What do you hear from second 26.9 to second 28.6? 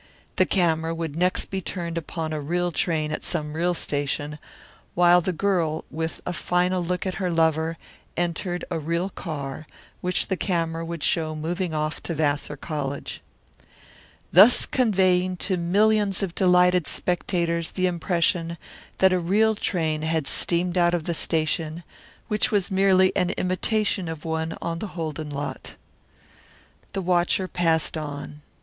The watcher passed on.